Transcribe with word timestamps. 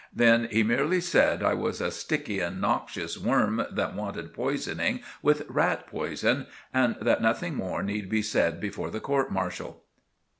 Then 0.11 0.47
he 0.51 0.63
merely 0.63 0.99
said 0.99 1.43
I 1.43 1.53
was 1.53 1.79
a 1.79 1.91
sticky 1.91 2.39
and 2.39 2.59
noxious 2.59 3.19
worm 3.19 3.63
that 3.69 3.93
wanted 3.93 4.33
poisoning 4.33 5.01
with 5.21 5.45
rat 5.47 5.85
poison, 5.85 6.47
and 6.73 6.95
that 6.99 7.21
nothing 7.21 7.53
more 7.53 7.83
need 7.83 8.09
be 8.09 8.23
said 8.23 8.59
before 8.59 8.89
the 8.89 8.99
court 8.99 9.31
martial. 9.31 9.83